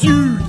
[0.00, 0.40] Dude,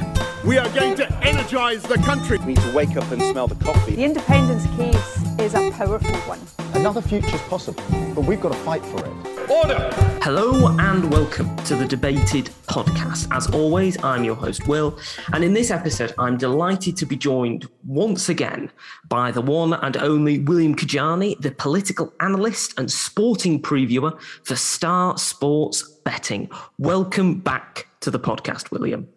[0.46, 2.38] we are going to energise the country.
[2.38, 3.96] We need to wake up and smell the coffee.
[3.96, 6.40] The independence case is a powerful one.
[6.74, 7.84] Another future is possible,
[8.16, 9.50] but we've got to fight for it.
[9.52, 9.90] Order!
[10.22, 13.28] Hello and welcome to the Debated podcast.
[13.30, 14.98] As always, I'm your host, Will,
[15.34, 18.72] and in this episode, I'm delighted to be joined once again
[19.10, 25.18] by the one and only William Kedjanyi, the political analyst and sporting previewer for Star
[25.18, 26.50] Sports Betting.
[26.80, 29.10] Welcome back to the podcast, William.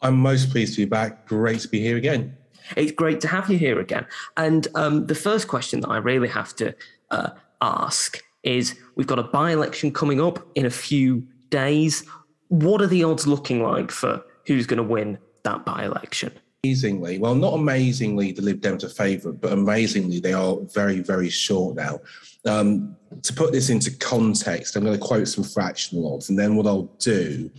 [0.00, 1.26] I'm most pleased to be back.
[1.26, 2.36] Great to be here again.
[2.76, 4.06] It's great to have you here again.
[4.36, 6.74] And um, the first question that I really have to
[7.10, 7.30] uh,
[7.60, 12.04] ask is we've got a by election coming up in a few days.
[12.48, 16.32] What are the odds looking like for who's going to win that by election?
[16.64, 21.30] Amazingly, well, not amazingly, the Lib Dems are favourite, but amazingly, they are very, very
[21.30, 22.00] short now.
[22.44, 26.56] Um, to put this into context, I'm going to quote some fractional odds, and then
[26.56, 27.50] what I'll do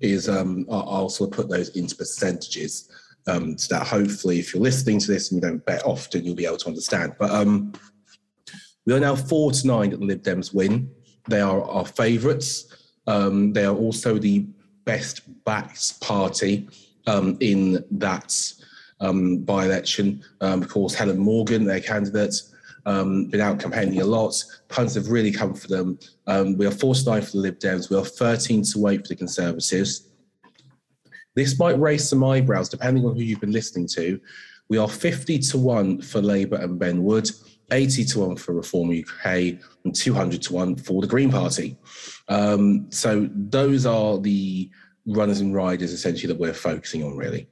[0.00, 2.88] is um, I'll, sort of put those into percentages
[3.26, 6.34] um, so that hopefully, if you're listening to this and you don't bet often, you'll
[6.34, 7.14] be able to understand.
[7.18, 7.72] But um,
[8.86, 10.90] we are now four to nine that the Lib Dems win.
[11.28, 12.66] They are our favourites.
[13.06, 14.46] Um, they are also the
[14.84, 16.68] best backed party
[17.06, 18.52] um, in that
[19.00, 20.22] um, by election.
[20.40, 22.34] Um, of course, Helen Morgan, their candidate,
[22.86, 24.34] um, been out campaigning a lot.
[24.68, 25.98] Puns have really come for them.
[26.26, 27.90] Um, we are four to nine for the Lib Dems.
[27.90, 30.08] We are 13 to eight for the Conservatives.
[31.34, 34.20] This might raise some eyebrows depending on who you've been listening to.
[34.68, 37.28] We are 50 to 1 for Labour and Ben Wood,
[37.72, 41.76] 80 to 1 for Reform UK, and 200 to 1 for the Green Party.
[42.28, 44.70] Um, so those are the
[45.06, 47.48] runners and riders essentially that we're focusing on, really.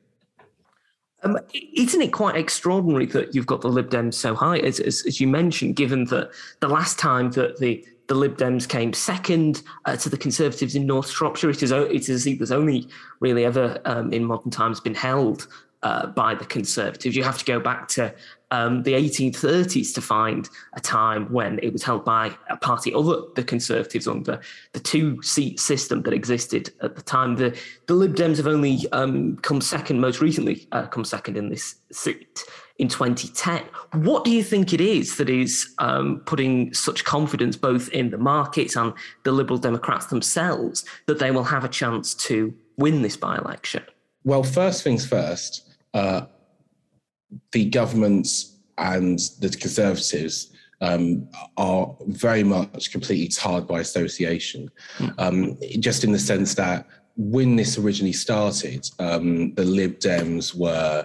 [1.24, 5.05] Um, isn't it quite extraordinary that you've got the Lib Dems so high, as, as,
[5.06, 6.30] as you mentioned, given that
[6.61, 10.86] the last time that the, the Lib Dems came second uh, to the Conservatives in
[10.86, 12.89] North Shropshire, it is, it is it was only
[13.20, 15.48] really ever um, in modern times been held
[15.83, 17.16] uh, by the Conservatives.
[17.16, 18.14] You have to go back to
[18.50, 23.17] um, the 1830s to find a time when it was held by a party other
[23.17, 24.40] than the Conservatives under
[24.73, 27.36] the two seat system that existed at the time.
[27.36, 31.50] The, the Lib Dems have only um, come second, most recently, uh, come second in
[31.50, 32.45] this seat
[32.78, 33.62] in 2010.
[34.02, 38.18] What do you think it is that is um, putting such confidence both in the
[38.18, 38.92] markets and
[39.24, 43.83] the Liberal Democrats themselves that they will have a chance to win this by election?
[44.24, 46.27] Well, first things first, uh,
[47.52, 54.70] the governments and the Conservatives um, are very much completely tarred by association,
[55.18, 56.86] um, just in the sense that
[57.17, 61.05] when this originally started, um, the Lib Dems were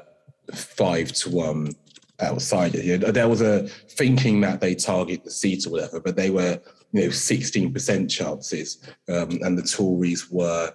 [0.54, 1.74] five to one
[2.20, 2.76] outside.
[2.76, 6.30] You know, there was a thinking that they target the seat or whatever, but they
[6.30, 8.78] were, you know, 16% chances,
[9.10, 10.72] um, and the Tories were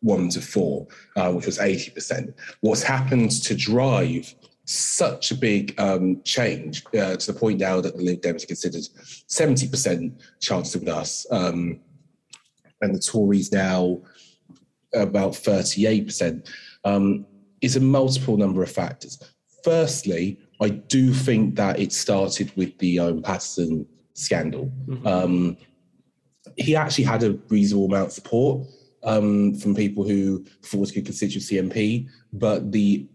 [0.00, 0.86] one to four,
[1.16, 2.32] uh, which was 80%.
[2.60, 4.32] What's happened to drive
[4.66, 8.46] such a big um, change uh, to the point now that the Lib Dems are
[8.46, 11.80] considered 70% chances with us, um,
[12.82, 14.02] and the Tories now
[14.92, 16.48] about 38%,
[16.84, 17.24] um,
[17.62, 19.22] is a multiple number of factors.
[19.62, 24.72] Firstly, I do think that it started with the um, Paterson scandal.
[24.86, 25.06] Mm-hmm.
[25.06, 25.56] Um,
[26.56, 28.66] he actually had a reasonable amount of support
[29.04, 33.06] um, from people who thought was a good constituency MP, but the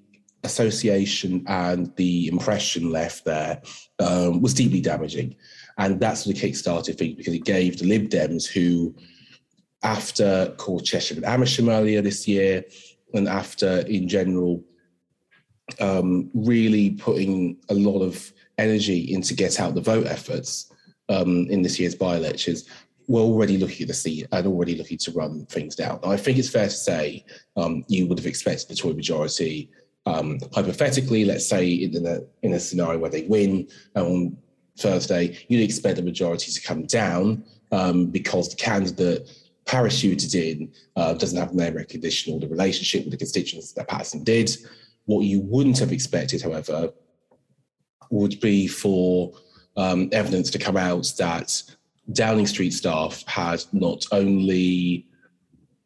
[0.43, 3.61] association and the impression left there
[3.99, 5.35] um, was deeply damaging.
[5.77, 8.95] And that's the kick-started thing because it gave the Lib Dems who,
[9.83, 12.63] after called Chesham and Amersham earlier this year,
[13.13, 14.63] and after in general,
[15.79, 20.71] um, really putting a lot of energy into get out the vote efforts
[21.09, 22.69] um, in this year's by-elections,
[23.07, 25.99] we're already looking at the seat and already looking to run things down.
[26.03, 27.25] I think it's fair to say
[27.57, 29.69] um, you would have expected the Tory majority
[30.05, 34.37] um, hypothetically, let's say in a, in a scenario where they win on
[34.77, 39.29] Thursday, you'd expect the majority to come down um, because the candidate
[39.65, 44.23] parachuted in uh, doesn't have name recognition or the relationship with the constituents that Paterson
[44.23, 44.49] did.
[45.05, 46.91] What you wouldn't have expected, however,
[48.09, 49.33] would be for
[49.77, 51.61] um, evidence to come out that
[52.11, 55.07] Downing Street staff had not only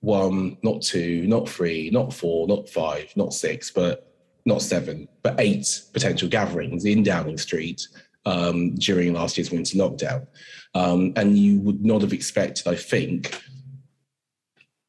[0.06, 4.14] one, not two, not three, not four, not five, not six, but
[4.46, 7.88] not seven, but eight potential gatherings in Downing Street
[8.26, 10.28] um, during last year's winter lockdown.
[10.76, 13.42] Um, and you would not have expected, I think,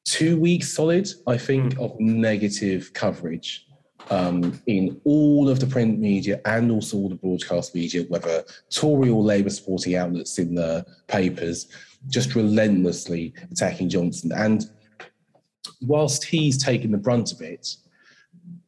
[0.05, 3.67] two weeks solid, I think, of negative coverage
[4.11, 9.09] um, in all of the print media and also all the broadcast media, whether Tory
[9.09, 11.69] or Labour supporting outlets in the papers,
[12.09, 14.33] just relentlessly attacking Johnson.
[14.33, 14.71] And
[15.81, 17.77] whilst he's taking the brunt of it,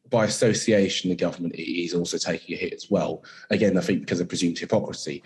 [0.09, 3.23] by association, the government is also taking a hit as well.
[3.49, 5.23] Again, I think because of presumed hypocrisy.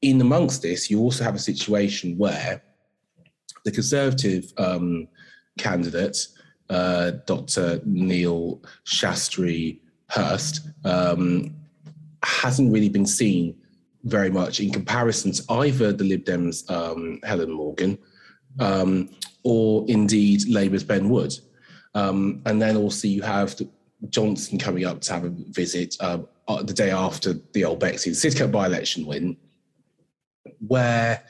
[0.00, 2.62] In amongst this, you also have a situation where
[3.64, 5.06] the Conservative um,
[5.58, 6.16] candidate,
[6.70, 7.80] uh, Dr.
[7.84, 11.54] Neil Shastri Hurst, um,
[12.24, 13.56] hasn't really been seen
[14.04, 17.98] very much in comparison to either the Lib Dems' um, Helen Morgan
[18.58, 19.08] um,
[19.44, 21.34] or indeed Labour's Ben Wood.
[21.94, 23.54] Um, and then also you have
[24.08, 28.12] Johnson coming up to have a visit um, uh, the day after the old Bexley
[28.12, 29.36] Sidcup by-election win,
[30.66, 31.22] where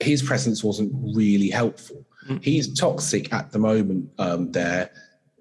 [0.00, 2.04] his presence wasn't really helpful.
[2.28, 2.42] Mm.
[2.42, 4.90] He's toxic at the moment um, there,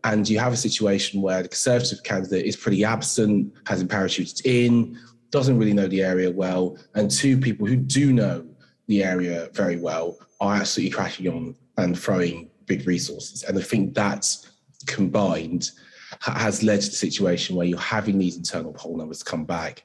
[0.04, 4.98] and you have a situation where the Conservative candidate is pretty absent, hasn't parachuted in,
[5.30, 8.46] doesn't really know the area well, and two people who do know
[8.88, 13.44] the area very well are absolutely cracking on and throwing big resources.
[13.44, 14.52] And I think that's
[14.86, 15.70] combined
[16.22, 19.84] has led to the situation where you're having these internal poll numbers come back.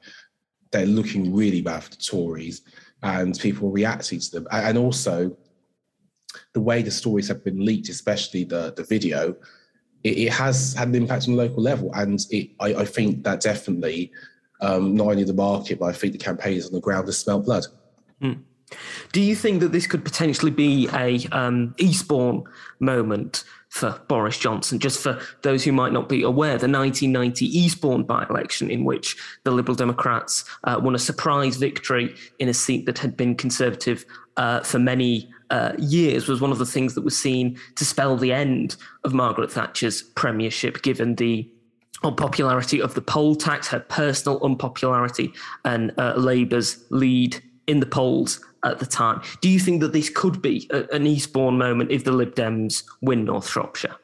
[0.71, 2.61] They're looking really bad for the Tories,
[3.01, 4.47] and people reacting to them.
[4.51, 5.35] And also,
[6.53, 9.35] the way the stories have been leaked, especially the, the video,
[10.03, 11.91] it, it has had an impact on the local level.
[11.93, 14.11] And it, I, I think that definitely,
[14.61, 17.45] um, not only the market, but I think the campaigners on the ground have smelled
[17.45, 17.65] blood.
[18.21, 18.43] Mm.
[19.11, 22.43] Do you think that this could potentially be a um, Eastbourne
[22.79, 24.79] moment for Boris Johnson?
[24.79, 29.51] Just for those who might not be aware, the 1990 Eastbourne by-election, in which the
[29.51, 34.05] Liberal Democrats uh, won a surprise victory in a seat that had been Conservative
[34.37, 38.15] uh, for many uh, years, was one of the things that was seen to spell
[38.15, 41.49] the end of Margaret Thatcher's premiership, given the
[42.03, 45.33] unpopularity of the poll tax, her personal unpopularity,
[45.65, 49.21] and uh, Labour's lead in the polls at the time.
[49.41, 52.83] Do you think that this could be a, an Eastbourne moment if the Lib Dems
[53.01, 53.95] win North Shropshire?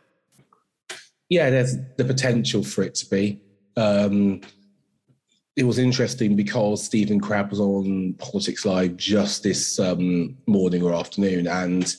[1.30, 3.42] Yeah, there's the potential for it to be.
[3.78, 4.42] Um,
[5.56, 10.94] it was interesting because Stephen Crabb was on Politics Live just this um, morning or
[10.94, 11.96] afternoon, and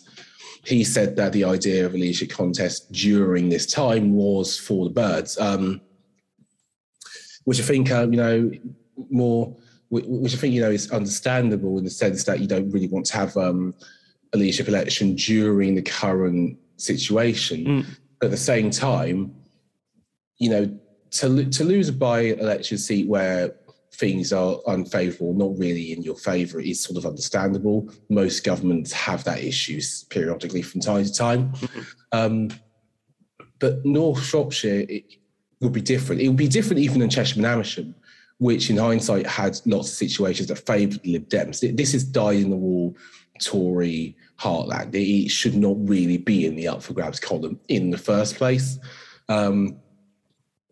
[0.64, 4.90] he said that the idea of a leadership contest during this time was for the
[4.90, 5.80] birds, um,
[7.44, 8.50] which I think, uh, you know,
[9.10, 9.56] more
[10.04, 13.06] which I think you know is understandable in the sense that you don't really want
[13.06, 13.74] to have um,
[14.32, 17.64] a leadership election during the current situation.
[17.64, 17.86] Mm.
[18.22, 19.34] At the same time,
[20.38, 20.78] you know,
[21.12, 23.54] to to lose a by-election seat where
[23.92, 27.90] things are unfavourable, not really in your favour, is sort of understandable.
[28.08, 31.52] Most governments have that issue periodically from time to time.
[31.52, 31.80] Mm-hmm.
[32.12, 32.50] Um,
[33.58, 35.04] but North Shropshire it
[35.60, 36.20] would be different.
[36.20, 37.94] It would be different even in Chesham and Amersham
[38.38, 41.76] which in hindsight had lots of situations that favoured Lib Dems.
[41.76, 42.94] This is dyed in the wall
[43.40, 44.94] Tory heartland.
[44.94, 48.78] It should not really be in the up for grabs column in the first place.
[49.28, 49.78] Um,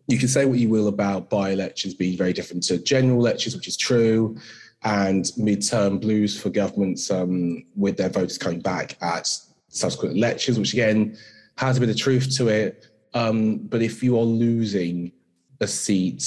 [0.07, 3.55] you can say what you will about by elections being very different to general elections,
[3.55, 4.37] which is true,
[4.83, 9.27] and midterm blues for governments um, with their voters coming back at
[9.69, 11.17] subsequent elections, which again
[11.57, 12.87] has a bit of truth to it.
[13.15, 15.11] Um, but if you are losing
[15.59, 16.23] a seat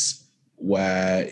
[0.59, 1.31] where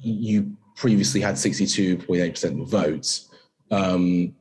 [0.00, 3.28] you previously had 62.8% of votes,
[3.70, 4.34] um,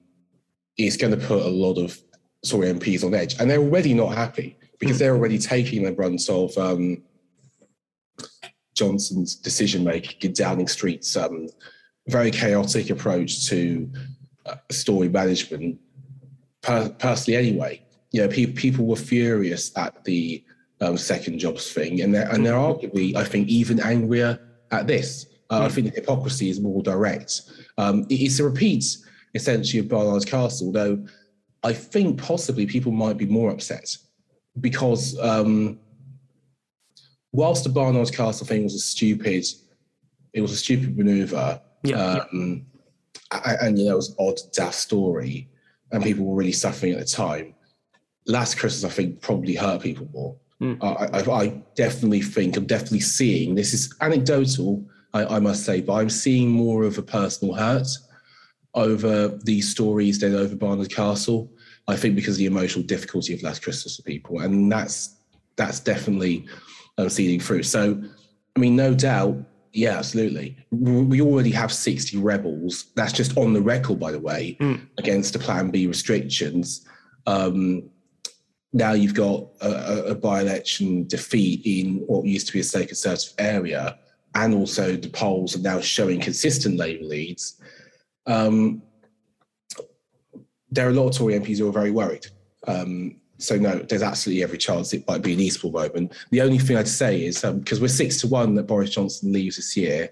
[0.78, 2.00] it's going to put a lot of
[2.48, 3.40] Tory MPs on edge.
[3.40, 5.00] And they're already not happy because mm.
[5.00, 7.04] they're already taking the brunt of um,
[8.76, 11.48] Johnson's decision making in Downing Street's um,
[12.08, 13.90] very chaotic approach to
[14.46, 15.80] uh, story management.
[16.62, 20.44] Per- personally, anyway, you know, pe- people were furious at the
[20.82, 24.40] um, second jobs thing, and they're and they're arguably, I think, even angrier
[24.72, 25.26] at this.
[25.50, 25.74] Uh, I hmm.
[25.74, 27.42] think the hypocrisy is more direct.
[27.78, 28.86] Um, it's a repeat,
[29.34, 31.06] essentially, of Barnard's Castle, though
[31.64, 33.98] I think possibly people might be more upset
[34.60, 35.80] because um,
[37.32, 39.46] whilst the Barnard's Castle thing was a stupid,
[40.34, 41.62] it was a stupid maneuver.
[41.84, 41.98] Yeah.
[41.98, 42.66] Um,
[43.32, 45.50] and, and, you know, it was an odd, daft story,
[45.92, 47.56] and people were really suffering at the time.
[48.26, 50.38] Last Christmas, I think, probably hurt people more.
[50.62, 50.78] Mm.
[50.82, 54.84] I, I, I, definitely think I'm definitely seeing this is anecdotal,
[55.14, 57.88] I, I, must say, but I'm seeing more of a personal hurt
[58.74, 61.52] over these stories than over Barnard Castle.
[61.88, 65.16] I think because of the emotional difficulty of Last Christmas for people, and that's
[65.58, 66.48] that's definitely
[66.98, 67.64] um, seeding through.
[67.64, 68.02] So,
[68.56, 69.38] I mean, no doubt,
[69.74, 70.58] yeah, absolutely.
[70.72, 72.86] We already have 60 rebels.
[72.96, 74.82] That's just on the record, by the way, mm.
[74.98, 76.86] against the Plan B restrictions.
[77.28, 77.90] Um,
[78.78, 83.34] now you've got a, a by-election defeat in what used to be a state conservative
[83.40, 83.98] area,
[84.36, 87.60] and also the polls are now showing consistent Labour leads.
[88.28, 88.82] Um,
[90.70, 92.28] there are a lot of Tory MPs who are very worried.
[92.68, 96.14] Um, so no, there's absolutely every chance it might be an Eastbourne moment.
[96.32, 99.32] The only thing I'd say is because um, we're six to one that Boris Johnson
[99.32, 100.10] leaves this year,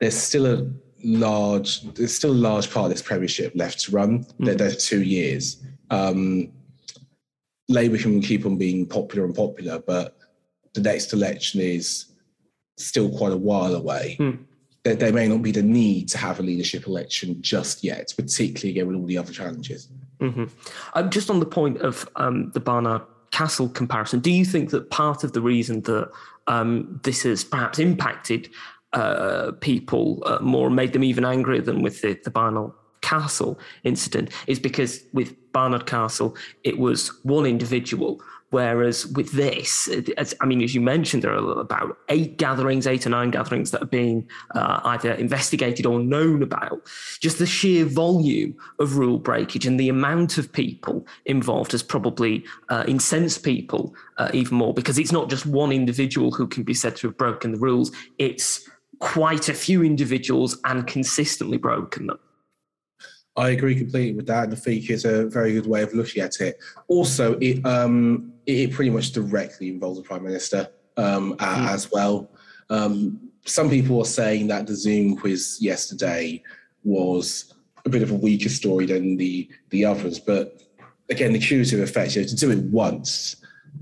[0.00, 0.70] there's still a
[1.02, 4.24] large there's still a large part of this premiership left to run.
[4.24, 4.46] Mm.
[4.46, 5.62] There, there's two years.
[5.90, 6.52] Um,
[7.68, 10.16] Labour can keep on being popular and popular, but
[10.74, 12.06] the next election is
[12.76, 14.16] still quite a while away.
[14.18, 14.44] Mm.
[14.82, 18.70] There, there, may not be the need to have a leadership election just yet, particularly
[18.70, 19.88] again with all the other challenges.
[20.20, 20.44] Mm-hmm.
[20.94, 24.90] Um, just on the point of um, the Barnard Castle comparison, do you think that
[24.90, 26.10] part of the reason that
[26.48, 28.50] um, this has perhaps impacted
[28.92, 32.72] uh, people uh, more made them even angrier than with the, the Barnard
[33.04, 36.34] Castle incident is because with Barnard Castle,
[36.64, 38.20] it was one individual.
[38.50, 43.04] Whereas with this, as, I mean, as you mentioned, there are about eight gatherings, eight
[43.04, 46.80] or nine gatherings that are being uh, either investigated or known about.
[47.20, 52.44] Just the sheer volume of rule breakage and the amount of people involved has probably
[52.68, 56.74] uh, incensed people uh, even more because it's not just one individual who can be
[56.74, 57.90] said to have broken the rules.
[58.18, 58.68] It's
[59.00, 62.20] quite a few individuals and consistently broken them.
[63.36, 64.52] I agree completely with that.
[64.52, 66.58] I think it's a very good way of looking at it.
[66.88, 71.68] Also, it um, it pretty much directly involves the prime minister um, mm.
[71.68, 72.30] as well.
[72.70, 76.42] Um, some people are saying that the Zoom quiz yesterday
[76.84, 80.62] was a bit of a weaker story than the the others, but
[81.10, 83.36] again, the cumulative effect, you know, to do it once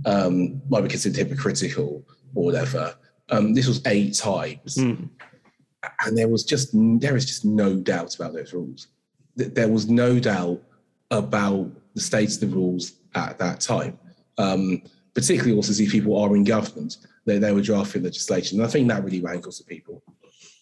[0.07, 2.05] um, might be considered hypocritical
[2.35, 2.95] or whatever.
[3.29, 5.09] Um, this was eight times, mm.
[6.05, 8.89] and there was just there is just no doubt about those rules.
[9.37, 10.61] There was no doubt
[11.11, 13.99] about the state of the rules at that time.
[14.39, 14.83] Um,
[15.15, 18.59] particularly also see people are in government, they, they were drafting legislation.
[18.59, 20.03] And I think that really rankles the people.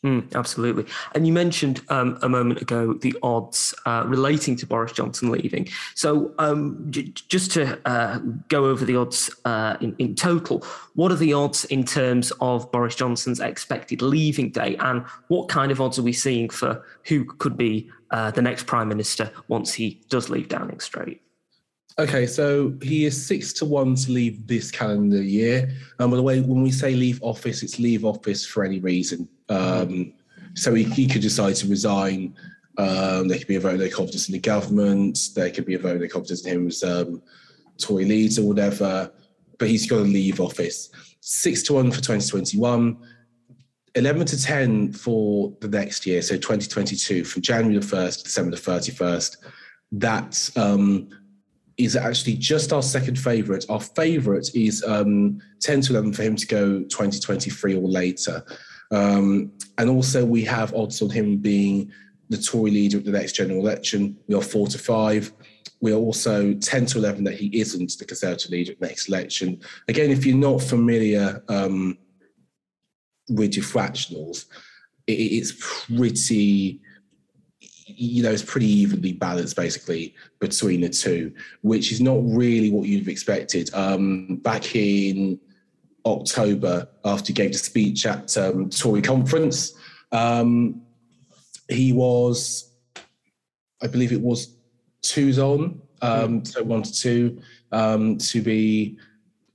[0.05, 0.87] Mm, absolutely.
[1.15, 5.69] And you mentioned um, a moment ago the odds uh, relating to Boris Johnson leaving.
[5.95, 11.13] So, um, j- just to uh, go over the odds uh, in, in, total, what
[11.13, 14.79] are the odds in terms of Boris Johnson's expected leaving date?
[14.81, 18.67] And what kind of odds are we seeing for who could be uh, the next
[18.67, 21.23] Prime Minister once he does leave Downing Street?
[21.99, 25.69] Okay, so he is six to one to leave this calendar year.
[25.99, 28.79] And um, by the way, when we say leave office, it's leave office for any
[28.79, 29.29] reason.
[29.49, 30.15] Um,
[30.55, 32.35] so he, he, could decide to resign.
[32.79, 35.19] Um, there could be a vote of no confidence in the government.
[35.35, 37.23] There could be a vote of no confidence in him as um,
[37.77, 39.13] Tory leader or whatever.
[39.59, 40.91] But he's got to leave office.
[41.21, 42.97] Six to one for 2021.
[43.95, 48.57] 11 to 10 for the next year, so 2022, from January the 1st to December
[48.57, 49.37] the 31st.
[49.93, 51.09] That um,
[51.77, 53.65] is actually just our second favourite.
[53.69, 58.45] Our favourite is um, 10 to 11 for him to go 2023 or later.
[58.93, 61.91] Um, and also, we have odds on him being
[62.29, 64.17] the Tory leader at the next general election.
[64.29, 65.33] We are four to five.
[65.81, 69.09] We are also 10 to 11 that he isn't the Conservative leader at the next
[69.09, 69.61] election.
[69.89, 71.99] Again, if you're not familiar um,
[73.31, 74.47] with your fractionals,
[75.07, 76.81] it, it's pretty
[77.97, 81.33] you know, it's pretty evenly balanced basically between the two,
[81.63, 83.73] which is not really what you'd have expected.
[83.75, 85.41] Um, back in
[86.07, 89.75] October, after he gave the speech at um, Tory conference,
[90.13, 90.83] um,
[91.69, 92.73] he was,
[93.83, 94.57] I believe it was
[95.03, 98.99] twos on, um, so one to two, um, to be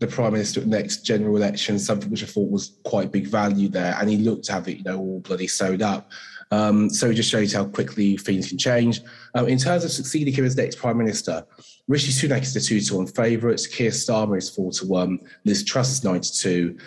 [0.05, 3.27] the prime minister at the next general election, something which I thought was quite big
[3.27, 3.95] value there.
[4.00, 6.12] And he looked to have it, you know, all bloody sewed up.
[6.51, 9.01] Um, so it just shows how quickly things can change.
[9.33, 11.45] Um, in terms of succeeding him as next prime minister,
[11.88, 13.62] Rishi Sunak is the two to one favourite.
[13.71, 15.19] Keir Starmer is four to one.
[15.43, 16.77] Liz Truss is nine to two.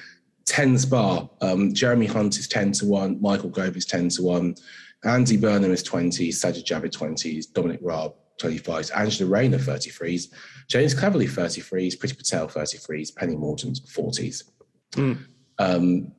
[0.44, 1.28] Tens bar.
[1.40, 3.20] Um, Jeremy Hunt is ten to one.
[3.20, 4.54] Michael Gove is ten to one.
[5.04, 6.30] Andy Burnham is twenty.
[6.30, 7.42] Sajid Javid twenty.
[7.52, 10.28] Dominic Raab 25s, Angela Rayner 33s,
[10.68, 14.44] James Cleverly 33s, Priti Patel 33s, Penny Mordaunt 40s.
[14.92, 15.18] Mm.
[15.58, 16.12] Um,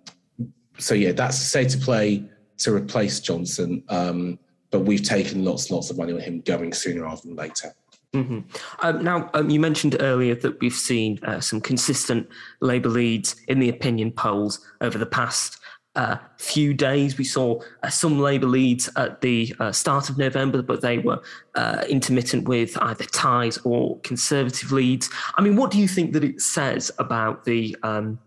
[0.78, 2.26] so yeah, that's state to play
[2.60, 3.84] to replace Johnson.
[3.90, 4.40] Um,
[4.72, 7.74] but we've taken lots, lots of money on him going sooner rather than later.
[8.14, 8.40] Mm-hmm.
[8.82, 12.28] Um, now, um, you mentioned earlier that we've seen uh, some consistent
[12.60, 15.59] Labour leads in the opinion polls over the past
[15.96, 17.18] uh, few days.
[17.18, 21.22] We saw uh, some Labour leads at the uh, start of November, but they were
[21.56, 25.10] uh, intermittent with either ties or Conservative leads.
[25.36, 28.20] I mean, what do you think that it says about the um,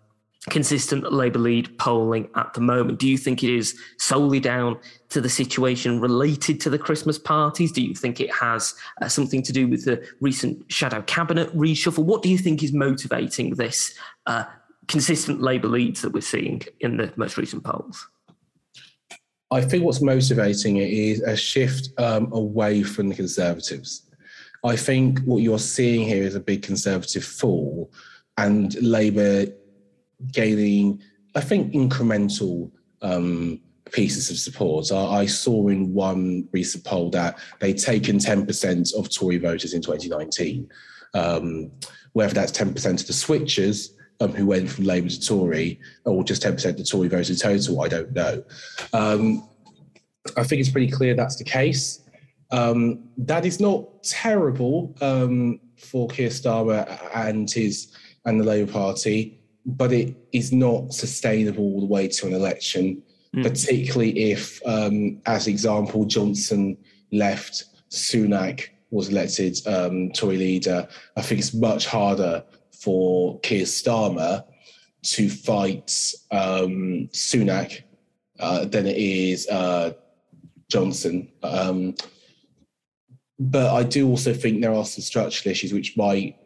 [0.50, 2.99] consistent Labour lead polling at the moment.
[2.99, 4.78] Do you think it is solely down
[5.11, 7.71] to the situation related to the Christmas parties?
[7.71, 12.04] Do you think it has uh, something to do with the recent shadow cabinet reshuffle?
[12.04, 13.95] What do you think is motivating this
[14.26, 14.45] uh,
[14.89, 18.09] consistent Labour leads that we're seeing in the most recent polls?
[19.51, 24.09] I think what's motivating it is a shift um, away from the Conservatives.
[24.65, 27.93] I think what you're seeing here is a big conservative fall
[28.39, 29.47] and Labour
[30.33, 31.03] gaining,
[31.35, 32.71] I think, incremental
[33.03, 33.61] um,
[33.91, 34.91] pieces of support.
[34.93, 39.83] I, I, saw in one recent poll that they'd taken 10% of Tory voters in
[39.83, 40.69] 2019.
[41.15, 41.71] Um,
[42.12, 43.91] whether that's 10% of the switchers
[44.23, 47.81] um, who went from Labour to Tory or just 10% of the Tory in total,
[47.83, 48.45] I don't know.
[48.93, 49.49] Um,
[50.37, 52.00] I think it's pretty clear that's the case.
[52.50, 57.93] Um, that is not terrible um, for Keir Starmer and his
[58.25, 63.02] and the Labour Party, but it is not sustainable all the way to an election,
[63.35, 63.43] mm.
[63.43, 66.76] particularly if, um, as example, Johnson
[67.11, 70.87] left, Sunak was elected um, Tory leader.
[71.17, 72.45] I think it's much harder
[72.83, 74.45] for Keir Starmer
[75.03, 75.91] to fight
[76.31, 77.83] um, Sunak
[78.41, 79.93] uh, than it is uh,
[80.69, 81.31] Johnson.
[81.43, 81.95] Um,
[83.39, 86.37] but I do also think there are some structural issues which might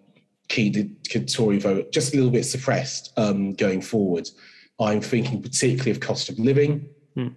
[0.49, 4.29] keep the Tory vote just a little bit suppressed um, going forward.
[4.79, 7.35] I'm thinking particularly of cost of living mm.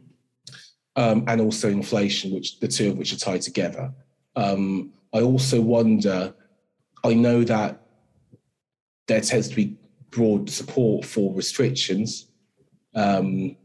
[0.95, 3.93] um, and also inflation, which the two of which are tied together.
[4.35, 6.33] Um, I also wonder,
[7.03, 7.81] I know that
[9.09, 9.75] there tends to be
[10.11, 12.27] broad support for restrictions
[12.95, 13.57] um,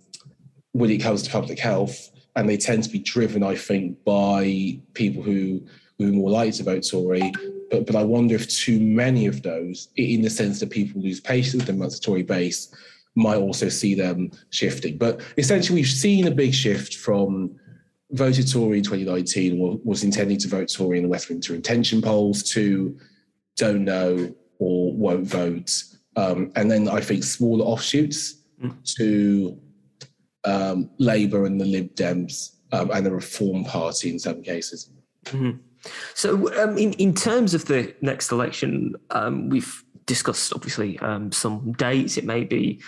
[0.73, 4.81] when it comes to public health, and they tend to be driven, I think, by
[4.95, 5.63] people who
[5.99, 7.33] who are more likely to vote Tory.
[7.71, 11.21] But but I wonder if too many of those, in the sense that people lose
[11.21, 12.75] patience with the Tory base,
[13.15, 14.99] might also see them shifting.
[14.99, 17.55] But essentially, we've seen a big shift from
[18.11, 22.43] voted Tory in 2019 or was intending to vote Tory in the Westminster intention polls
[22.55, 22.99] to
[23.57, 25.85] don't know or won't vote.
[26.16, 28.75] Um, and then I think smaller offshoots mm.
[28.97, 29.59] to
[30.44, 34.90] um, Labour and the Lib Dems um, and the Reform Party in some cases.
[35.26, 35.59] Mm-hmm.
[36.14, 36.28] So,
[36.62, 42.16] um, in, in terms of the next election, um, we've discussed obviously um, some dates.
[42.16, 42.80] It may be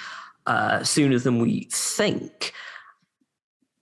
[0.47, 2.53] uh, sooner than we think.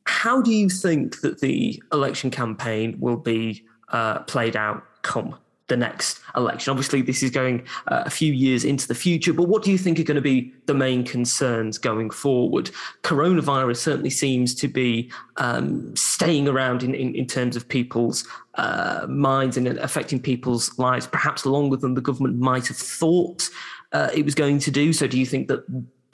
[0.06, 5.36] How do you think that the election campaign will be uh, played out come
[5.68, 6.70] the next election?
[6.70, 9.78] Obviously, this is going uh, a few years into the future, but what do you
[9.78, 12.70] think are going to be the main concerns going forward?
[13.02, 19.06] Coronavirus certainly seems to be um, staying around in, in, in, terms of people's uh,
[19.08, 23.48] minds and affecting people's lives perhaps longer than the government might have thought
[23.92, 24.92] uh, it was going to do.
[24.92, 25.64] So, do you think that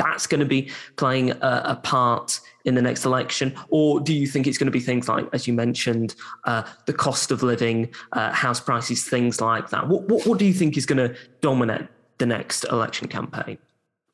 [0.00, 3.54] that's going to be playing a, a, part in the next election?
[3.68, 6.92] Or do you think it's going to be things like, as you mentioned, uh, the
[6.92, 9.88] cost of living, uh, house prices, things like that?
[9.88, 11.86] What, what, what do you think is going to dominate
[12.18, 13.58] the next election campaign?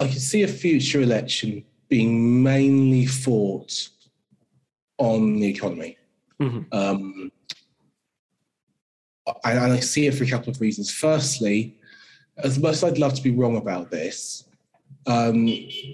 [0.00, 3.88] I can see a future election being mainly fought
[4.98, 5.96] on the economy.
[6.40, 6.62] Mm-hmm.
[6.72, 7.32] Um,
[9.44, 10.92] and, and I see it for a couple of reasons.
[10.92, 11.76] Firstly,
[12.38, 14.44] as much as I'd love to be wrong about this,
[15.06, 15.46] um,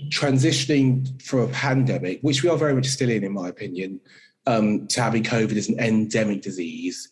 [0.09, 4.01] transitioning from a pandemic, which we are very much still in, in my opinion,
[4.47, 7.11] um, to having COVID as an endemic disease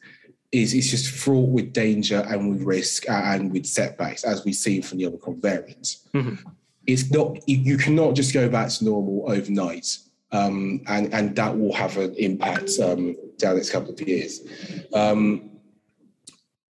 [0.52, 4.82] is, is just fraught with danger and with risk and with setbacks, as we've seen
[4.82, 5.96] from the Omicron variant.
[6.14, 6.48] Mm-hmm.
[6.86, 9.98] It's not you cannot just go back to normal overnight,
[10.32, 14.40] um, and and that will have an impact um, down the next couple of years.
[14.92, 15.50] Um,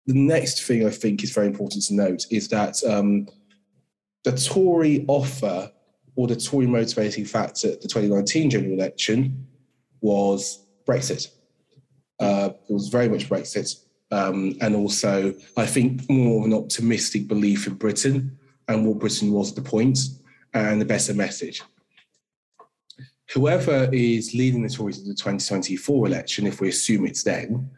[0.07, 3.29] the next thing I think is very important to note is that um,
[4.31, 5.73] the Tory offer
[6.15, 9.47] or the Tory motivating factor at the 2019 general election
[10.03, 11.29] was Brexit.
[12.21, 13.85] Uh, it was very much Brexit.
[14.11, 19.33] Um, and also, I think, more of an optimistic belief in Britain and what Britain
[19.33, 19.99] was at the point
[20.53, 21.63] and a better message.
[23.33, 27.71] Whoever is leading the Tories in the 2024 election, if we assume it's then,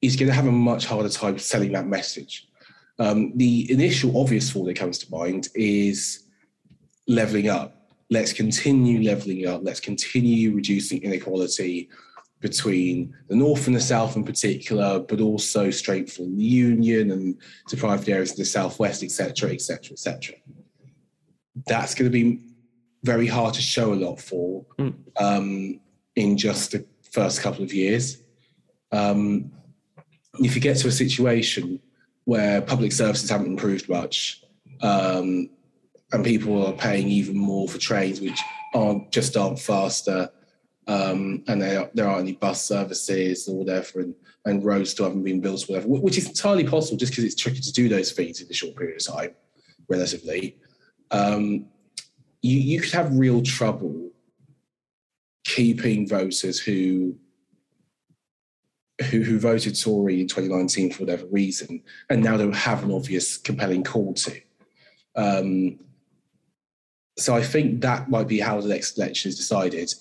[0.00, 2.48] is going to have a much harder time selling that message.
[2.98, 6.26] Um, the initial obvious thought that comes to mind is
[7.08, 7.74] leveling up.
[8.10, 9.62] Let's continue leveling up.
[9.64, 11.88] Let's continue reducing inequality
[12.40, 17.36] between the north and the south in particular, but also straight from the union and
[17.68, 20.34] deprived areas of the southwest, etc., etc., etc.
[21.66, 22.40] That's going to be
[23.04, 24.94] very hard to show a lot for mm.
[25.18, 25.80] um,
[26.16, 28.18] in just the first couple of years.
[28.90, 29.52] Um,
[30.40, 31.80] if you get to a situation
[32.24, 34.42] where public services haven't improved much,
[34.80, 35.48] um,
[36.12, 38.40] and people are paying even more for trains which
[38.74, 40.28] aren't just aren't faster,
[40.86, 45.24] um, and there there aren't any bus services or whatever, and, and roads still haven't
[45.24, 48.40] been built whatever, which is entirely possible just because it's tricky to do those things
[48.40, 49.30] in a short period of time,
[49.88, 50.56] relatively.
[51.10, 51.66] Um,
[52.40, 54.10] you you could have real trouble
[55.44, 57.16] keeping voters who
[59.02, 63.36] who, who voted Tory in 2019 for whatever reason, and now don't have an obvious
[63.36, 64.40] compelling call to.
[65.16, 65.78] Um,
[67.18, 69.92] so I think that might be how the next election is decided.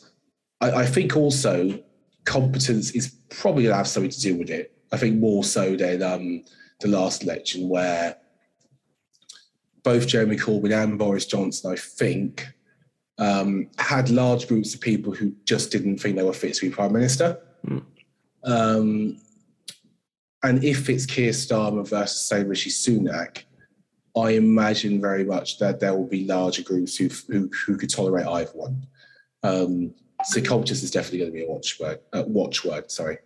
[0.61, 1.79] I, I think also
[2.25, 4.73] competence is probably going to have something to do with it.
[4.91, 6.43] I think more so than um,
[6.79, 8.17] the last election, where
[9.83, 12.47] both Jeremy Corbyn and Boris Johnson, I think,
[13.17, 16.71] um, had large groups of people who just didn't think they were fit to be
[16.71, 17.39] prime minister.
[17.65, 17.83] Mm.
[18.43, 19.17] Um,
[20.43, 23.43] and if it's Keir Starmer versus say Rishi Sunak,
[24.17, 28.27] I imagine very much that there will be larger groups who who, who could tolerate
[28.27, 28.85] either one.
[29.43, 29.93] Um,
[30.25, 31.99] so cultures is definitely going to be a watchword.
[32.13, 33.17] Watchword, sorry.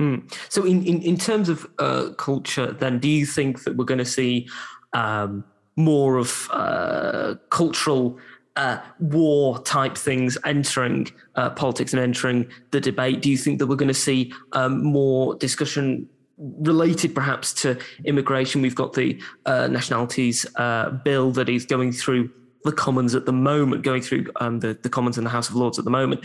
[0.00, 0.32] Mm.
[0.48, 3.98] So, in, in in terms of uh, culture, then, do you think that we're going
[3.98, 4.48] to see
[4.92, 5.44] um,
[5.76, 8.18] more of uh, cultural
[8.60, 13.22] uh, war type things entering uh, politics and entering the debate?
[13.22, 18.60] Do you think that we're going to see um, more discussion related perhaps to immigration?
[18.60, 22.30] We've got the uh, nationalities uh, bill that is going through
[22.64, 25.54] the Commons at the moment, going through um, the, the Commons and the House of
[25.54, 26.22] Lords at the moment.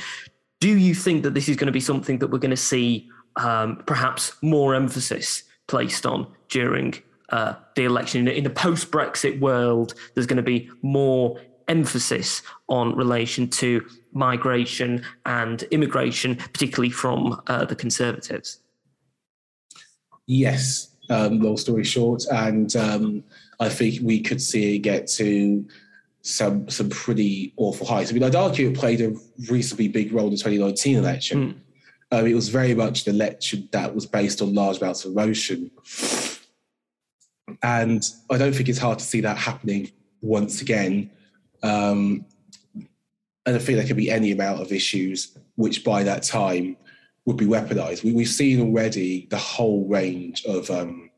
[0.59, 3.09] Do you think that this is going to be something that we're going to see
[3.37, 6.95] um, perhaps more emphasis placed on during
[7.29, 8.27] uh, the election?
[8.27, 15.03] In a post Brexit world, there's going to be more emphasis on relation to migration
[15.25, 18.59] and immigration, particularly from uh, the Conservatives?
[20.27, 22.23] Yes, um, long story short.
[22.31, 23.23] And um,
[23.59, 25.65] I think we could see it get to
[26.21, 28.09] some some pretty awful heights.
[28.09, 29.15] I mean, I'd argue it played a
[29.49, 31.53] reasonably big role in the 2019 election.
[31.53, 31.55] Mm.
[32.11, 35.71] Um, it was very much an election that was based on large amounts of emotion.
[37.61, 41.11] And I don't think it's hard to see that happening once again.
[41.65, 42.25] Um,
[43.45, 46.77] and I think there could be any amount of issues which by that time
[47.25, 48.03] would be weaponized.
[48.03, 51.09] We, have seen already the whole range of, um,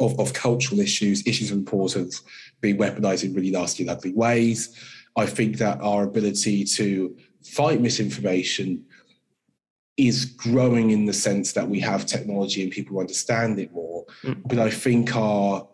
[0.00, 2.22] of, of cultural issues, issues of importance
[2.60, 4.74] being weaponized in really nasty and ugly ways.
[5.16, 8.84] I think that our ability to fight misinformation
[9.96, 14.04] is growing in the sense that we have technology and people understand it more.
[14.22, 14.42] Mm.
[14.46, 15.66] But I think our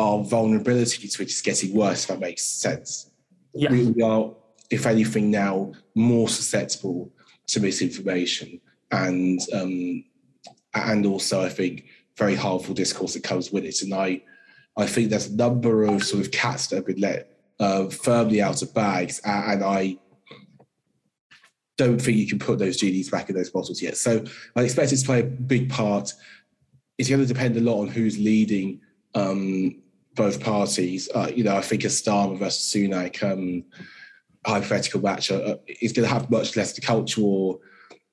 [0.00, 3.10] our vulnerability to it is getting worse, if that makes sense.
[3.54, 3.70] Yeah.
[3.70, 4.32] We are,
[4.70, 7.12] if anything, now more susceptible
[7.48, 8.60] to misinformation
[8.90, 10.04] and um,
[10.74, 11.84] and also I think
[12.16, 13.82] very harmful discourse that comes with it.
[13.82, 14.22] And I
[14.76, 18.40] I think there's a number of sort of cats that have been let uh, firmly
[18.40, 19.98] out of bags, and I
[21.76, 23.96] don't think you can put those GDs back in those bottles yet.
[23.96, 26.12] So I expect it to play a big part.
[26.98, 28.80] It's going to depend a lot on who's leading
[29.14, 29.80] um,
[30.14, 31.08] both parties.
[31.14, 33.64] Uh, you know, I think a Starmer versus Sunak um,
[34.44, 37.60] hypothetical match uh, is going to have much less the cultural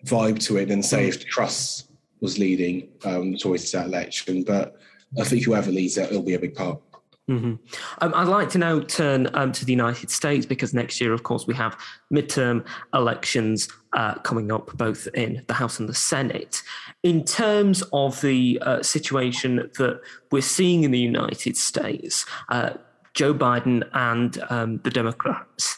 [0.05, 1.87] vibe to it than say if Truss
[2.21, 4.43] was leading um, the Tories to that election.
[4.43, 4.77] But
[5.19, 6.81] I think whoever leads it, it'll be a big part.
[7.29, 7.55] Mm-hmm.
[7.99, 11.23] Um, I'd like to now turn um, to the United States because next year, of
[11.23, 11.77] course, we have
[12.11, 16.63] midterm elections uh, coming up both in the House and the Senate.
[17.03, 19.99] In terms of the uh, situation that
[20.31, 22.71] we're seeing in the United States, uh,
[23.13, 25.75] Joe Biden and um, the Democrats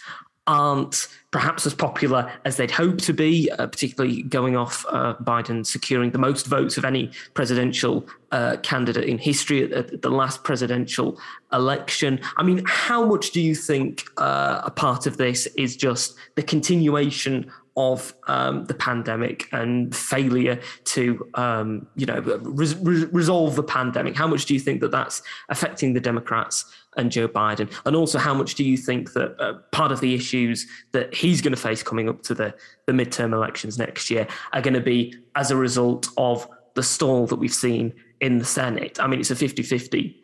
[0.49, 5.63] aren't perhaps as popular as they'd hoped to be, uh, particularly going off uh, Biden
[5.63, 10.43] securing the most votes of any presidential uh, candidate in history at, at, the last
[10.43, 11.19] presidential
[11.53, 12.19] election.
[12.37, 16.41] I mean, how much do you think uh, a part of this is just the
[16.41, 23.63] continuation of um, the pandemic and failure to, um, you know, re- re- resolve the
[23.63, 24.17] pandemic?
[24.17, 26.65] How much do you think that that's affecting the Democrats
[26.97, 27.71] and Joe Biden?
[27.85, 31.39] And also, how much do you think that uh, part of the issues that he's
[31.39, 32.53] going to face coming up to the,
[32.85, 37.27] the midterm elections next year are going to be as a result of the stall
[37.27, 38.99] that we've seen in the Senate?
[38.99, 40.21] I mean, it's a 50 50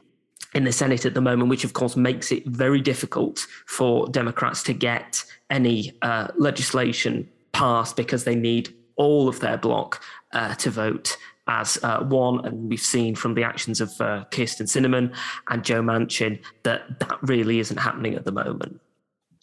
[0.53, 4.61] in the Senate at the moment, which of course makes it very difficult for Democrats
[4.63, 10.01] to get any uh, legislation passed because they need all of their bloc
[10.33, 14.67] uh, to vote as uh, one, and we've seen from the actions of uh, Kyrsten
[14.67, 15.15] Sinema
[15.49, 18.81] and Joe Manchin that that really isn't happening at the moment.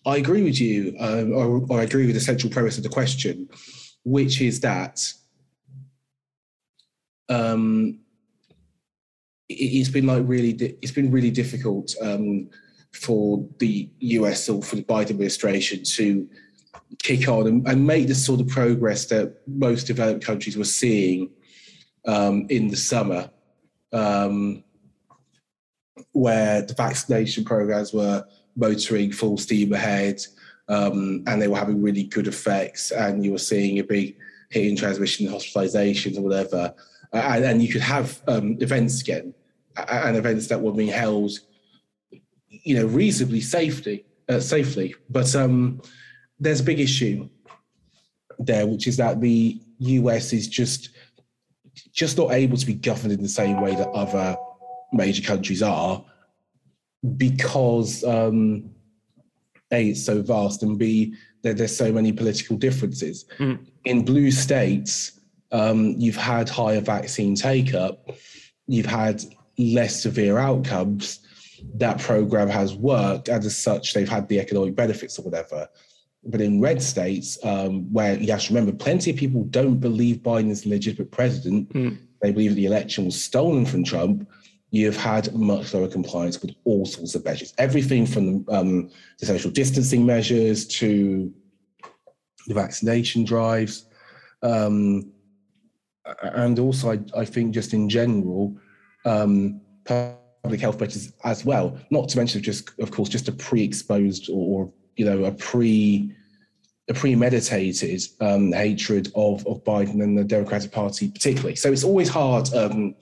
[0.04, 2.88] I agree with you, um, or, or, I agree with the central premise of the
[2.88, 3.48] question,
[4.04, 5.00] which is that
[7.28, 8.00] um,
[9.48, 10.50] it, has been like really,
[10.82, 12.50] it's been really difficult um,
[12.92, 16.28] for the US or for the Biden administration to
[16.98, 21.30] kick on and, and, make the sort of progress that most developed countries were seeing
[22.06, 23.30] um, in the summer,
[23.92, 24.62] um,
[26.12, 28.24] where the vaccination programs were
[28.56, 30.20] motoring full steam ahead
[30.68, 34.16] um, and they were having really good effects, and you were seeing a big
[34.50, 36.74] hit in transmission, hospitalizations, or whatever,
[37.12, 39.34] and, and, you could have um, events again,
[39.76, 41.32] and events that were being held,
[42.48, 44.94] you know, reasonably safely, uh, safely.
[45.10, 45.82] But um,
[46.42, 47.28] there's a big issue
[48.38, 50.90] there, which is that the US is just
[51.92, 54.36] just not able to be governed in the same way that other
[54.92, 56.04] major countries are,
[57.16, 58.70] because um,
[59.72, 63.24] a it's so vast, and b there, there's so many political differences.
[63.38, 63.66] Mm.
[63.84, 68.10] In blue states, um, you've had higher vaccine take up,
[68.66, 69.22] you've had
[69.58, 71.20] less severe outcomes.
[71.74, 75.68] That program has worked, and as such, they've had the economic benefits or whatever.
[76.24, 80.18] But in red states, um, where you have to remember, plenty of people don't believe
[80.18, 81.72] Biden is a legitimate president.
[81.72, 81.98] Mm.
[82.20, 84.28] They believe the election was stolen from Trump.
[84.70, 89.50] You've had much lower compliance with all sorts of measures, everything from um, the social
[89.50, 91.32] distancing measures to
[92.46, 93.86] the vaccination drives.
[94.42, 95.12] Um,
[96.22, 98.56] and also, I, I, think just in general,
[99.04, 101.78] um, public health measures as well.
[101.90, 106.14] Not to mention just, of course, just a pre-exposed or, or you know a pre
[106.88, 111.56] a premeditated um, hatred of of Biden and the Democratic Party particularly.
[111.56, 112.94] So it's always hard um,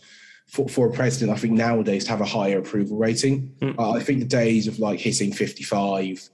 [0.46, 3.54] for for a president, I think nowadays to have a higher approval rating.
[3.60, 3.78] Mm.
[3.78, 6.28] Uh, I think the days of like hitting fifty five.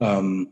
[0.00, 0.50] Um,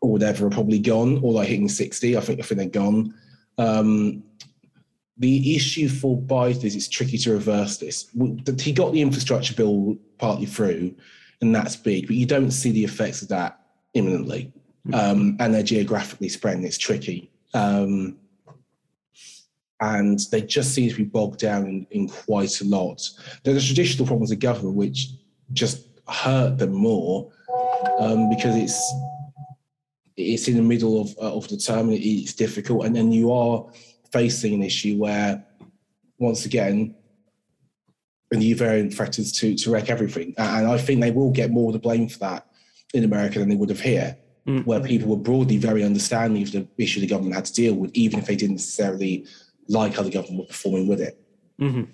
[0.00, 2.16] or whatever are probably gone, or like hitting 60.
[2.16, 3.14] I think I think they're gone.
[3.58, 4.22] Um,
[5.16, 8.08] the issue for Biden is it's tricky to reverse this.
[8.60, 10.94] He got the infrastructure bill partly through,
[11.40, 13.60] and that's big, but you don't see the effects of that
[13.94, 14.52] imminently.
[14.86, 14.94] Mm-hmm.
[14.94, 17.30] Um, and they're geographically spread, and it's tricky.
[17.54, 18.16] Um,
[19.80, 23.08] and they just seem to be bogged down in, in quite a lot.
[23.44, 25.10] There's traditional problems of government which
[25.52, 27.30] just hurt them more
[28.00, 28.94] um, because it's
[30.16, 32.84] it's in the middle of, uh, of the term and it's difficult.
[32.84, 33.64] And then you are
[34.10, 35.44] facing an issue where,
[36.18, 36.96] once again,
[38.30, 40.34] a new variant threatens to, to wreck everything.
[40.36, 42.46] And I think they will get more of the blame for that
[42.94, 44.64] in America than they would have here, mm-hmm.
[44.64, 47.90] where people were broadly very understanding of the issue the government had to deal with,
[47.94, 49.26] even if they didn't necessarily
[49.68, 51.20] like how the government were performing with it.
[51.60, 51.84] Mm-hmm.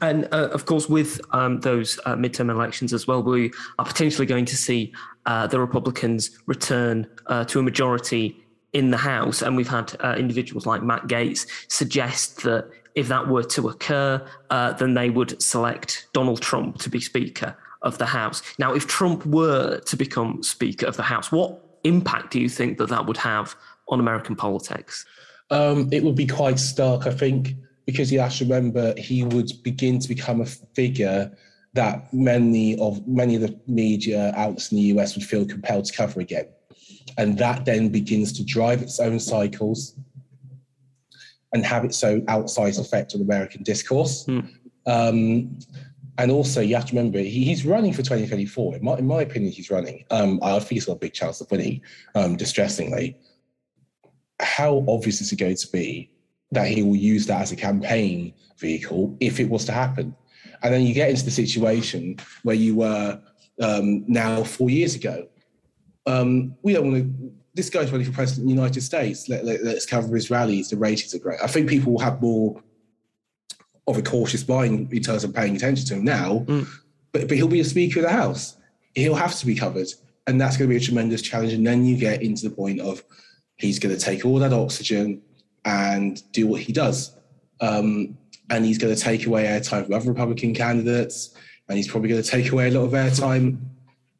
[0.00, 4.26] And uh, of course, with um, those uh, midterm elections as well, we are potentially
[4.26, 4.92] going to see
[5.26, 8.36] uh, the Republicans return uh, to a majority
[8.72, 9.42] in the House.
[9.42, 14.24] And we've had uh, individuals like Matt Gaetz suggest that if that were to occur,
[14.50, 18.42] uh, then they would select Donald Trump to be Speaker of the House.
[18.58, 22.78] Now, if Trump were to become Speaker of the House, what impact do you think
[22.78, 23.56] that that would have
[23.88, 25.04] on American politics?
[25.50, 29.50] Um, it would be quite stark, I think because you have to remember he would
[29.62, 31.30] begin to become a figure
[31.74, 35.92] that many of many of the media outlets in the US would feel compelled to
[35.92, 36.46] cover again.
[37.18, 39.94] And that then begins to drive its own cycles
[41.52, 44.24] and have its own outsized effect on American discourse.
[44.26, 44.48] Mm.
[44.86, 45.58] Um,
[46.18, 48.76] and also, you have to remember he, he's running for 2024.
[48.76, 50.04] In my, in my opinion, he's running.
[50.10, 51.80] Um, I think he's got a big chance of winning,
[52.14, 53.16] um, distressingly.
[54.40, 56.10] How obvious is it going to be
[56.52, 60.14] that he will use that as a campaign vehicle if it was to happen.
[60.62, 63.20] And then you get into the situation where you were
[63.60, 65.26] um, now four years ago.
[66.06, 67.32] Um, we don't want to.
[67.54, 69.28] This guy's running for president of the United States.
[69.28, 70.70] Let, let, let's cover his rallies.
[70.70, 71.38] The ratings are great.
[71.42, 72.62] I think people will have more
[73.86, 76.44] of a cautious mind in terms of paying attention to him now.
[76.46, 76.66] Mm.
[77.12, 78.56] But, but he'll be a Speaker of the House.
[78.94, 79.88] He'll have to be covered.
[80.26, 81.52] And that's going to be a tremendous challenge.
[81.52, 83.02] And then you get into the point of
[83.56, 85.20] he's going to take all that oxygen
[85.64, 87.16] and do what he does.
[87.60, 88.16] Um,
[88.50, 91.34] and he's going to take away airtime from other Republican candidates,
[91.68, 93.58] and he's probably going to take away a lot of airtime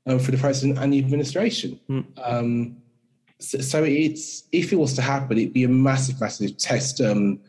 [0.06, 1.78] um, for the president and the administration.
[1.88, 2.04] Mm.
[2.16, 2.76] Um,
[3.42, 7.40] so, so, it's if it was to happen, it'd be a massive, massive test um,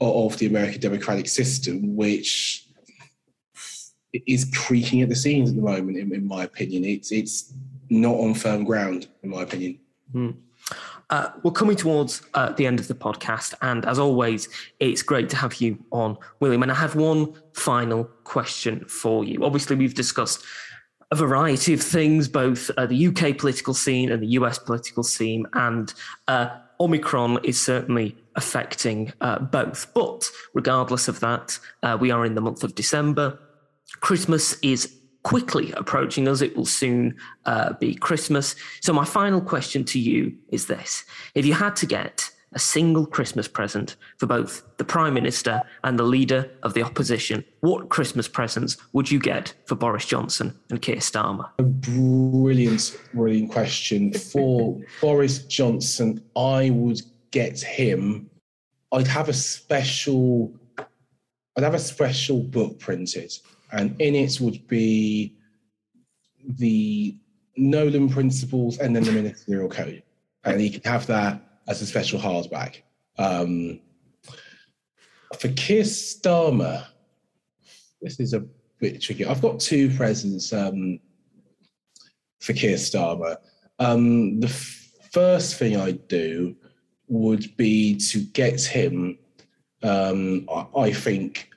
[0.00, 2.66] of the American democratic system, which
[4.26, 5.98] is creaking at the seams at the moment.
[5.98, 7.52] In, in my opinion, it's it's
[7.90, 9.78] not on firm ground, in my opinion.
[10.14, 10.36] Mm.
[11.08, 14.48] Uh, we're coming towards uh, the end of the podcast, and as always,
[14.80, 16.62] it's great to have you on, William.
[16.62, 19.44] And I have one final question for you.
[19.44, 20.42] Obviously, we've discussed
[21.10, 25.46] a variety of things, both uh, the UK political scene and the US political scene,
[25.52, 25.92] and
[26.28, 26.48] uh,
[26.80, 29.92] Omicron is certainly affecting uh, both.
[29.94, 33.38] But regardless of that, uh, we are in the month of December.
[34.00, 34.92] Christmas is
[35.22, 36.40] quickly approaching us.
[36.40, 38.56] It will soon uh, be Christmas.
[38.80, 43.04] So, my final question to you is this If you had to get a single
[43.04, 48.28] Christmas present for both the Prime Minister and the leader of the opposition, what Christmas
[48.28, 51.50] presents would you get for Boris Johnson and Keir Starmer?
[51.58, 54.10] A brilliant, brilliant question.
[54.14, 58.30] For Boris Johnson, I would get him,
[58.90, 63.34] I'd have a special, I'd have a special book printed,
[63.70, 65.36] and in it would be
[66.48, 67.18] the
[67.58, 70.02] Nolan principles and then the ministerial code,
[70.44, 72.82] and he can have that as a special hardback.
[73.18, 73.80] Um,
[75.38, 76.84] for Keir Starmer,
[78.00, 78.44] this is a
[78.80, 79.24] bit tricky.
[79.24, 81.00] I've got two presents um,
[82.40, 83.36] for Keir Starmer.
[83.78, 86.56] Um, the f- first thing I'd do
[87.08, 89.18] would be to get him,
[89.82, 91.50] um, I, I think,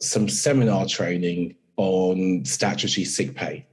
[0.00, 3.66] some seminar training on statutory sick pay.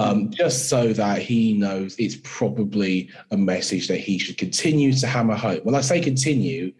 [0.00, 5.06] Um, just so that he knows it's probably a message that he should continue to
[5.06, 5.60] hammer home.
[5.62, 6.72] When I say continue,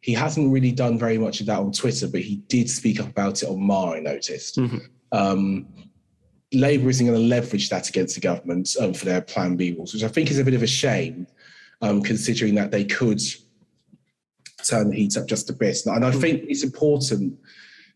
[0.00, 3.08] he hasn't really done very much of that on Twitter, but he did speak up
[3.08, 4.58] about it on Marr, I noticed.
[5.12, 5.68] Um,
[6.52, 9.94] Labour isn't going to leverage that against the government um, for their Plan B rules,
[9.94, 11.28] which I think is a bit of a shame,
[11.80, 13.20] um, considering that they could
[14.68, 15.78] turn the heat up just a bit.
[15.86, 17.38] And I think it's important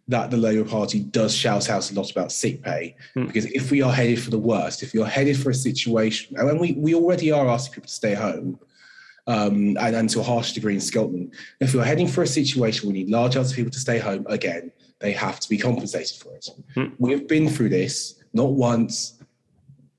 [0.09, 3.83] that the Labour Party does shout out a lot about sick pay, because if we
[3.83, 7.31] are headed for the worst, if you're headed for a situation, and we, we already
[7.31, 8.59] are asking people to stay home,
[9.27, 11.35] um, and, and to a harsh degree in Scotland.
[11.61, 13.99] If you're heading for a situation where we need large amounts of people to stay
[13.99, 16.49] home, again, they have to be compensated for it.
[16.99, 19.23] We've been through this not once,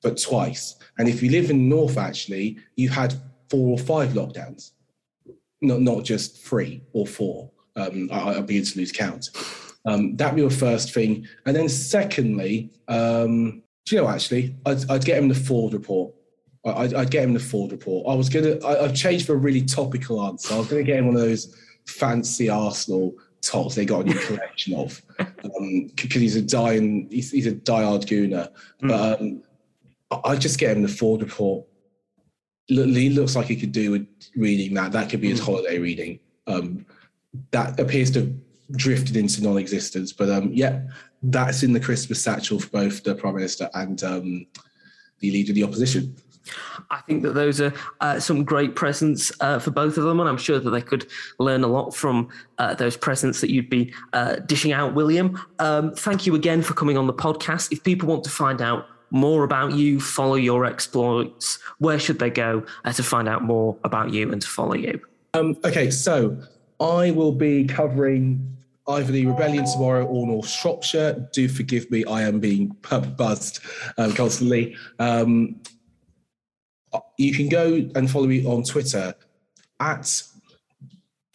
[0.01, 0.75] but twice.
[0.97, 3.13] And if you live in the north, actually, you've had
[3.49, 4.71] four or five lockdowns,
[5.61, 7.51] not not just three or four.
[7.75, 9.29] Um, I, I'll begin to lose count.
[9.85, 11.27] Um, that'd be your first thing.
[11.45, 16.13] And then secondly, um, do you know actually, I'd, I'd get him the Forde report.
[16.65, 18.07] I- I'd, I'd get him the Forde report.
[18.07, 18.57] I was gonna.
[18.65, 20.53] I, I've changed for a really topical answer.
[20.53, 21.55] I was gonna get him one of those
[21.87, 25.01] fancy Arsenal tops they got a new collection of,
[25.95, 27.07] because he's a dying.
[27.09, 28.49] He's, he's a diehard gooner.
[28.81, 29.43] But um,
[30.11, 31.65] I I'd just get him the Forde report.
[32.67, 34.91] He looks like he could do with reading that.
[34.91, 36.19] That could be his holiday reading.
[36.45, 36.85] Um,
[37.51, 38.37] that appears to
[38.71, 40.13] drifted into non-existence.
[40.13, 40.81] But um, yeah,
[41.23, 44.47] that's in the Christmas satchel for both the Prime Minister and um,
[45.19, 46.15] the Leader of the Opposition.
[46.89, 50.27] I think that those are uh, some great presents uh, for both of them, and
[50.27, 53.93] I'm sure that they could learn a lot from uh, those presents that you'd be
[54.13, 55.39] uh, dishing out, William.
[55.59, 57.71] Um, thank you again for coming on the podcast.
[57.71, 62.29] If people want to find out more about you, follow your exploits, where should they
[62.29, 64.99] go uh, to find out more about you and to follow you?
[65.33, 66.41] Um, okay, so
[66.79, 68.57] I will be covering
[68.89, 71.29] either the Rebellion tomorrow or North Shropshire.
[71.31, 72.75] Do forgive me, I am being
[73.15, 73.59] buzzed
[73.97, 74.75] um, constantly.
[74.97, 75.61] Um,
[77.17, 79.13] you can go and follow me on Twitter
[79.79, 80.23] at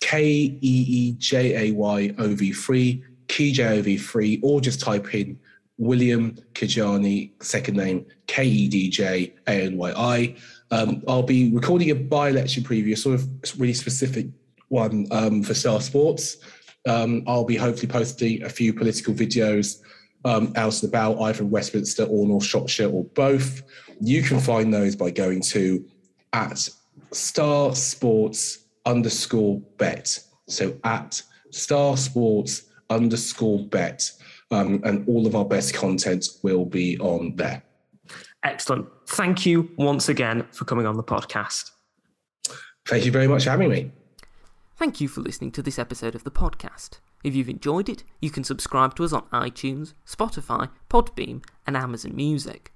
[0.01, 5.39] K E E J A Y O V 3, KJOV3, or just type in
[5.79, 10.35] William Kedjanyi, second name K E D J A N Y I.
[10.71, 14.27] Um, I'll be recording a by election preview, sort of really specific
[14.69, 16.39] one um, for Star Sports.
[16.87, 19.81] Um, I'll be hopefully posting a few political videos
[20.25, 23.63] um, out and about, either in Westminster or North Shropshire or both.
[24.01, 25.85] You can find those by going to
[26.33, 26.69] at
[27.13, 30.19] Star Sports underscore bet.
[30.49, 34.11] So at Star Sports underscore bet.
[34.51, 37.63] Um, and all of our best content will be on there.
[38.45, 38.87] Excellent.
[39.09, 41.71] Thank you once again for coming on the podcast.
[42.87, 43.91] Thank you very much for having me.
[44.77, 46.99] Thank you for listening to this episode of the podcast.
[47.23, 52.17] If you've enjoyed it, you can subscribe to us on iTunes, Spotify, Podbean, and Amazon
[52.17, 52.73] Music.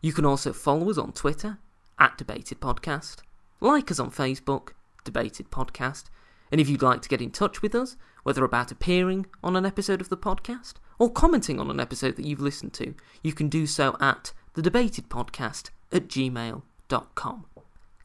[0.00, 1.58] You can also follow us on Twitter,
[1.98, 3.18] at Debated Podcast,
[3.60, 4.70] like us on Facebook,
[5.04, 6.04] Debated Podcast,
[6.50, 9.66] and if you'd like to get in touch with us, whether about appearing on an
[9.66, 13.48] episode of the podcast or commenting on an episode that you've listened to, you can
[13.48, 17.46] do so at thedebatedpodcast at gmail.com.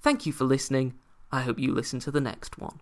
[0.01, 0.93] Thank you for listening.
[1.31, 2.79] I hope you listen to the next one.